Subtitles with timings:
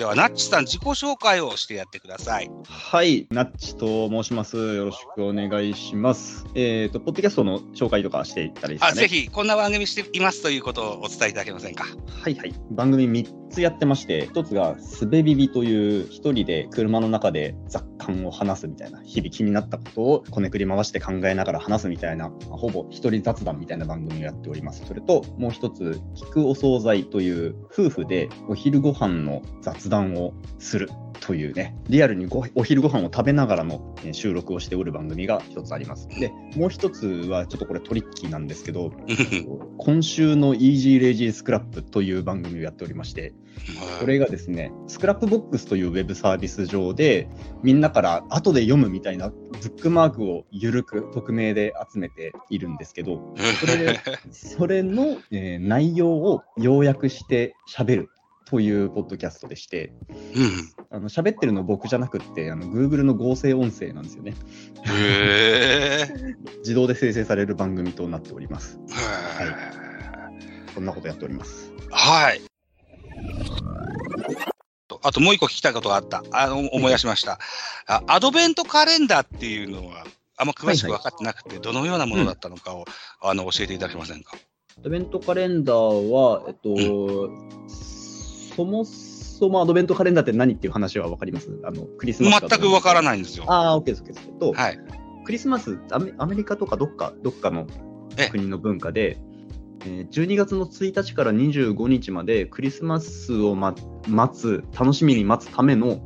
[0.00, 2.50] では、ナッチさん、自己紹介をしてやってください。
[2.66, 4.56] はい、ナッチと申します。
[4.56, 6.46] よろしくお願いします。
[6.54, 9.02] えっ、と、ポッドキャストの紹介とかしていったらいいですあ、かね。
[9.02, 11.84] ぜひ、こんな番組していますということをお伝えいただけませんか。
[11.84, 12.54] はいはい。
[12.70, 24.82] 番組3つやってまして、1つがすべビビという一人で車の中で雑感を話すみたいな、日々気になったことをこねくり回して考えながら話すみたいな、まあほぼ一人雑談みたいな番組をやっております。
[24.86, 30.88] それと、もう一つ、聞くお惣菜という夫婦でお昼ご飯の雑談をする。
[31.20, 36.08] というね、リアルにごお昼ご飯を食べながらのえー収録をしておる番組が一つあります。
[36.08, 38.92] で、もう一つはちょっとこれトリッキーなんですけど、
[39.78, 43.34] 今週の Easy Lazy Scrap という番組をやっておりまして、
[44.00, 47.28] これがですね、スクラップボックスというウェブサービス上で、
[47.62, 54.00] みんなから後で読むみたいなブックマークを緩く匿名で集めているんですけど、それで
[54.32, 58.08] それの、えー内容を要約して喋る
[58.50, 59.92] というポッドキャストでして、
[60.34, 60.72] うん。
[60.90, 64.34] あの喋ってるの僕じゃなくって、あの Google の合成音声なんですよね。
[64.86, 66.08] へえ。
[66.58, 68.80] 自動で生成される番組となっております。
[68.88, 71.72] へーこんなことやっております。
[71.90, 72.40] はい。
[75.02, 76.24] あともう一個聞きたいことがあった。
[76.32, 77.38] あの、思い出しました。
[77.86, 80.04] あアドベントカレンダーっていうのは、
[80.36, 82.84] あんま詳しく分かってなくて、どのようなものだったのかを、
[83.22, 84.36] あの、教えていただけませんか？
[84.78, 87.30] アドベントカレンダーは、えっと、
[88.56, 91.50] そもそもアドベントカレンダーって何っていう話は分かります？
[91.64, 93.04] あのクリスマス全く分からい。
[93.04, 93.44] ないんですよ。
[93.48, 94.28] ああ、OK です、OK です。
[94.38, 94.78] と、はい。
[95.24, 97.66] クリスマスアメ、アメリカとかどっか、どっかの
[98.16, 99.18] え国の文化で、
[99.84, 103.74] えー12月の1日から25日までクリスマスを、ま、
[104.08, 106.00] 待つ、楽しみに待つための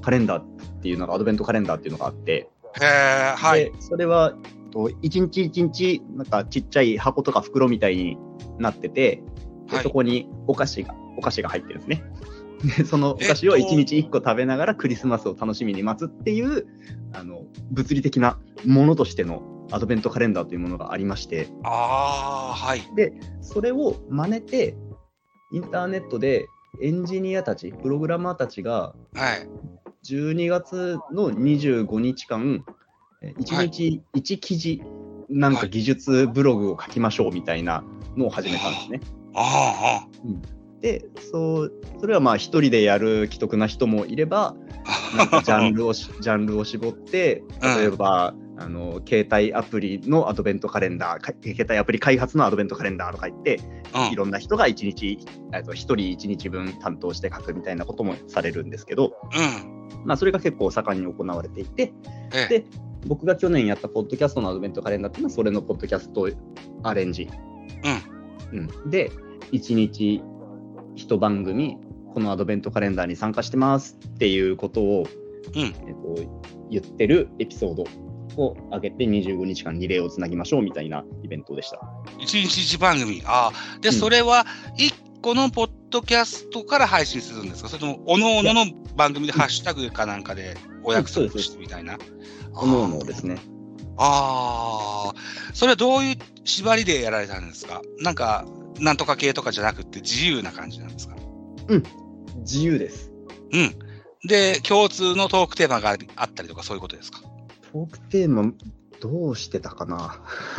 [0.00, 0.46] カレンダーっ
[0.82, 2.48] ていうのが、アドベントカレンダーっていうのがあって、
[2.80, 3.66] へえ、はい。
[3.66, 4.34] でそれは
[4.72, 8.18] と一日一日なんかちっちゃい箱とか袋みたいに
[8.58, 9.22] なってて、
[9.68, 12.04] ではいそこにお菓子がお菓子が入ってるんですね。
[12.78, 16.66] で そのお菓子をえっと一日一個食べながらクリスマスを楽しみに待つっていう
[17.12, 22.82] あの物理的なものとしてのアドベントカレンダーというものがありましてああ、はい。
[23.40, 24.76] それを真似て
[25.52, 26.46] インターネットで
[26.80, 29.48] エンジニアたちプログラマーたちがはい。
[30.04, 32.62] 12月の25日間、
[33.22, 34.82] え1日1記事、
[35.30, 37.82] なんか技術ブログを書きましょうみたいな
[38.14, 39.00] のを始めたんですね。
[39.34, 40.06] あ
[40.84, 41.02] で、
[41.32, 44.54] そうそれはまあ一人でやる既得な人もいれば、
[45.42, 47.42] ジャンルをしジャンルを絞って、
[47.78, 53.60] 例えば、あの携帯アプリのアドベントカレンダー、か携帯アプリ開発のアドベントカレンダーとか言って、
[53.94, 54.12] うん。
[54.12, 55.18] いろんな人が1日、
[55.54, 59.14] えっと1人1日分担当して書くみたいなこともされるんですけど、
[59.94, 60.04] うん。
[60.04, 61.94] まあ、それが結構盛んに行われていて、
[62.34, 62.58] ええ。
[62.60, 62.64] で
[63.06, 66.28] 僕が去年やったポッドキャストのアドベントカレンダーっていうのはそれのポッドキャスト
[66.82, 67.30] アレンジ、
[68.52, 68.90] うん。
[68.90, 69.10] で
[69.52, 70.22] 1日
[70.96, 71.78] 1番組
[72.12, 75.06] このアドベントカレンダーに参加してますっていうことを、
[75.54, 76.14] うんえっと、
[76.70, 77.84] 言ってるエピソード
[78.36, 81.80] を上げて25日間リレーをつなぎましょうみたいなイベントでした。
[82.18, 83.22] 一日一番組。
[83.24, 83.80] ああ。
[83.80, 84.46] で、うんそれは、
[84.76, 87.68] 一個のポッドキャストから配信するんですか？
[87.68, 88.64] それとも、おのおのの
[88.96, 91.98] 番組でハッシュタグかなんかでお約束してみたいな。
[92.54, 93.36] おのおのですね。
[93.96, 95.14] ああ。
[95.52, 97.82] それはどういう縛りでやられたんですか？
[98.00, 98.44] なんか、
[98.80, 101.16] なんとか系とかじゃなくて自由な感じなんですか？
[102.38, 103.12] 自由です。
[103.52, 103.74] うん。
[104.26, 107.20] で、共通のトークテーマがあったりとかそういうことですか？
[107.72, 108.52] トークテーマ
[109.00, 110.20] どうしてたかな？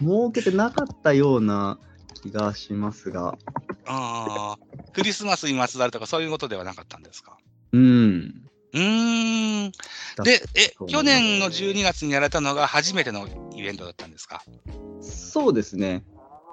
[0.00, 1.78] 設けてなかったような
[2.22, 3.36] 気がしますが。
[3.86, 4.58] ああ。
[4.92, 7.38] クリスマスにまつわるとかそういうことではなかったんですか？
[7.72, 8.42] うん。
[8.74, 9.72] うーん。
[10.16, 14.42] だで、え去年の12月にやられたのが初めてのイベントだったんですか？
[15.00, 16.04] そうですね。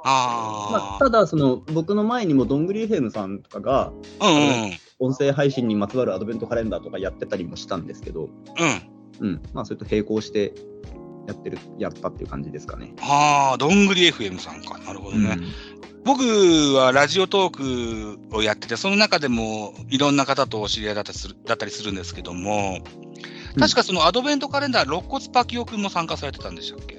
[0.05, 4.29] まあ、あただ、その僕の前にもどんぐり FM さんとかがあ。
[4.29, 8.29] うんうん音声配信にまつわるアドベントカレンダーとかやってたりもしたんですけど、
[9.19, 9.27] うん。
[9.27, 10.53] うん、まあ、それと並行して
[11.27, 12.93] やってる、やったっていう感じですかね。
[13.01, 14.77] ああ、どんぐり FM さんか。
[14.79, 15.37] なるほどね。
[16.05, 16.21] 僕
[16.75, 23.15] はラジオトークをやってて、その中でもいろんな方とお知り合いだったりするだったりするんですけども、うん
[23.57, 26.94] 確かそのアドベントカレンダー、肋骨パキオくんも参加されてたんでしたっけ？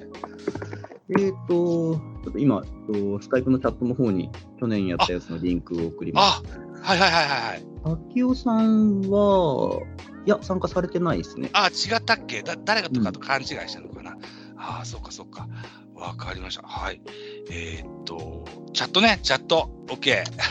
[1.17, 1.99] えっ、と、ちょ
[2.29, 6.43] っと今、えっとスカイプのチャットの方に去年やったやつのリンクを送ります。
[6.53, 7.65] あはいはいはいはいはい。
[8.11, 9.81] 秋尾さんは、
[10.25, 11.49] いや、参加されてないですね。
[11.53, 12.43] あ違ったっけ？
[12.43, 14.17] だ誰がとかと勘違いしたのかな、
[14.57, 15.47] ああ、そうかそうか。
[15.95, 16.63] わかりました。
[16.63, 17.01] はい。
[17.49, 19.69] えーっと、チャットね、チャット。
[19.87, 19.97] OK。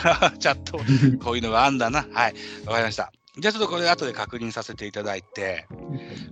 [0.39, 0.79] チャット、
[1.23, 2.05] こういうのがあんだな。
[2.11, 2.33] はい。
[2.65, 3.11] わかりました。
[3.39, 5.67] じゃあちょっとこれ後で確認させていただいて。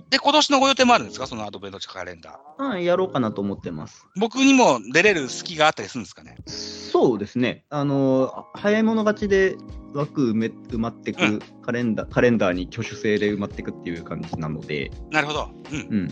[0.10, 1.28] で、今年のご予定もあるんですか？
[1.28, 2.64] そのアドベントカレンダー。
[2.64, 4.06] はい、やろうかなと思ってます。
[4.20, 6.38] 僕にも出れる隙があったりするんですかね？
[6.48, 7.64] そうですね。
[7.70, 9.56] あの、早い者勝ちで
[9.94, 15.50] 枠埋め埋まってく、うんカレンダー、カレンダーに挙手制で埋まってくっていう感じなので、なるほど。
[15.72, 15.78] うん。
[15.78, 16.08] うん。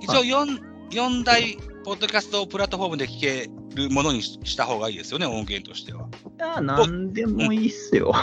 [0.00, 0.60] 一応4、
[0.90, 6.02] 四大ポッドキャストプラットフォームで聞けるものにしした方がいいですよね、音源としては。
[6.02, 8.14] いや、なんでもいいっすよ。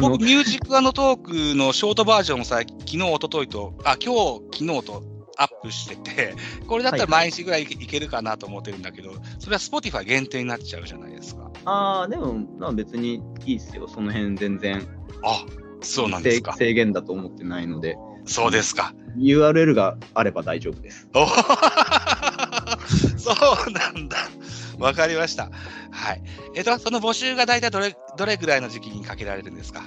[0.00, 5.02] 僕、ミュージックトークのショートバージョンをさ、昨日、一昨日と、あ、今日、昨日と
[5.36, 6.36] アップしてて、
[6.68, 9.10] これだったら毎日ぐらいいけるかなと思ってるんだけど、
[9.40, 11.50] それは Spotify 限定になっちゃうじゃないですか。
[11.64, 13.88] ああ、でも、まあ別にいいっすよ。
[13.88, 14.86] その辺全然
[15.24, 15.44] あ、
[15.80, 16.52] そうなんですか。
[16.52, 18.94] 制制限だと思ってないので、そうですか。
[19.16, 21.08] URL があれば大丈夫です。
[22.76, 23.32] お そ
[23.68, 24.16] うなんだ。
[24.78, 25.50] わかりました。
[25.90, 26.22] はい。
[26.54, 29.82] えっと、その募集が大体どれ、どれぐらいの時期にかけられるんですか？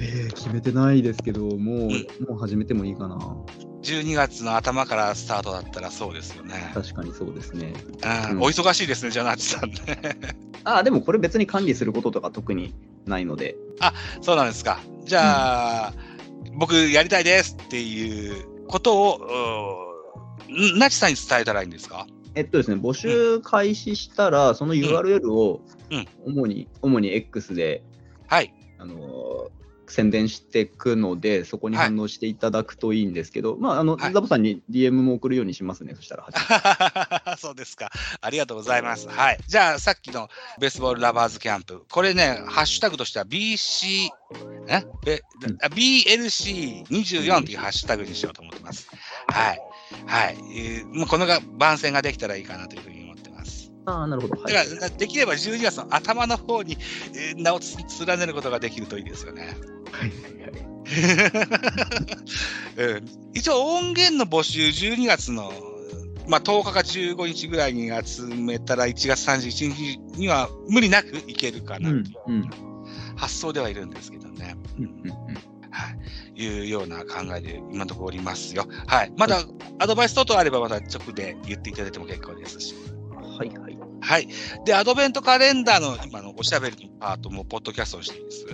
[0.00, 1.90] えー、決めてないですけど、もう、ん
[2.28, 3.16] もう始めてもいいかな。
[3.82, 6.70] 12月の頭からスタートだったらそうですよね。
[6.74, 7.72] 確かにそうですね。
[8.30, 9.76] うん、うんお忙しいですね、じゃあ、なちさんね。
[10.64, 12.74] ああ、でもこれ別に管理することとか特に
[13.06, 13.56] ないので、
[14.20, 14.78] そうなんですか。
[15.04, 15.94] じゃあ、
[16.54, 19.91] 僕やりたいですっていうことを、うん
[20.48, 22.06] なちさんに伝えたらいいんですか？
[22.34, 25.60] えっとですね、募集開始したら、その URL を
[25.90, 27.82] うん主に、主に X で、
[28.26, 28.54] はい。
[28.78, 37.36] あのー宣伝していくので、そこに反応していただくといいんですけど、まあ、あの、はいザボさんに DM も送るようにしますね、そしたら。
[37.36, 37.90] そうですか。
[38.22, 39.06] ありがとうございます。
[39.06, 39.38] はい。
[39.46, 41.84] じゃあ、さっきのベースボールラバーズキャンプ。
[41.90, 44.08] これね、ハッシュタグとしては BC、
[44.68, 44.82] え？
[45.04, 45.22] べ
[45.62, 48.88] あ BLC24 っていうハッシュタグにしようと思ってます。
[49.26, 49.60] はい。
[50.06, 50.36] はい。
[50.56, 53.72] えーもうこのが番宣ができたらいいかなというふうに思ってます。
[53.86, 54.42] ああ、なるほど。
[54.42, 56.76] はいだから、できれば12月の頭の方に、
[57.14, 59.56] えー名をつ連ねることができるといいですよね。
[59.92, 60.72] はいはいはい。
[62.76, 63.04] うん、
[63.34, 65.52] 一応音源の募集12月の、
[66.26, 72.50] まあ、10日か15日ぐらいに集めたら1月31日には無理なくいけるかなといううんうん
[73.16, 74.56] 発想ではいるんですけどね。
[74.78, 75.21] うんうん
[76.42, 76.46] い。
[76.46, 78.66] いうような考えで今のところおりますよ。
[78.86, 79.12] はい。
[79.16, 79.42] まだ
[79.78, 82.74] アドバイス等々あればまた直で言っていただいても結構ですし。
[83.14, 83.78] はいはい。
[84.00, 84.28] はい。
[84.64, 88.46] で、アドベントカレンダーの今のおしゃべりのパートもポッドキャストをしていいです。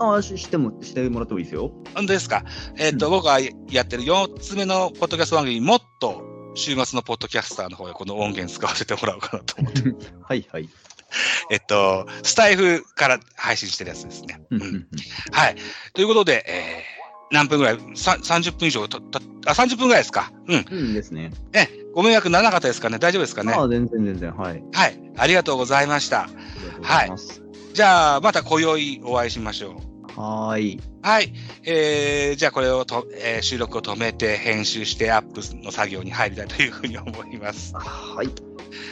[0.00, 1.72] ああ、ししても、してもらってもいいですよ。
[1.94, 2.44] 本当ですか？
[2.76, 6.22] えっ、と、僕がやってる4つ目のポッドキャスト番組、もっと
[6.54, 9.82] 週末のポッドキャスターの方でこの音源使わせてもらおうかなと思って。
[10.22, 10.68] はいはい。
[11.50, 14.40] えっと、スタイフから配信してるやつですね。
[14.50, 14.88] うんうんうんうん
[15.32, 15.56] はい。
[15.94, 16.97] ということで、えー、
[17.30, 17.78] 何分ぐらい？
[17.94, 20.32] さ ?30 分以上とたあ、30分ぐらいですか。
[20.46, 20.64] うん。
[20.70, 21.32] うんですね。
[21.52, 22.98] え、ご迷惑ならなかったですかね？
[22.98, 23.52] 大丈夫ですかね？
[23.52, 24.32] ああ、全然全然。
[24.36, 24.62] はい。
[24.72, 25.00] はい。
[25.16, 26.22] ありがとうございました。
[26.22, 27.38] ありがとうござい。
[27.74, 29.72] じゃあ、また今宵お会いしましょ
[30.16, 30.20] う。
[30.20, 30.80] はーい。
[31.02, 31.32] はい。
[31.64, 37.72] えー、じゃあこれをと、えー収録を止めて編集してアップの作業に入りたいというふうに思います。
[37.76, 38.28] はい。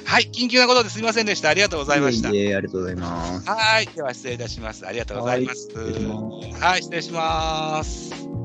[0.05, 0.31] はい。
[0.33, 1.49] 緊急なことですみませんでした。
[1.49, 2.31] ありがとうございました。
[2.31, 3.49] いえありがとうございます。
[3.49, 3.87] はい。
[3.87, 4.87] では失礼いたします。
[4.87, 5.69] ありがとうございます
[6.61, 6.83] はい。
[6.83, 8.36] 失礼します。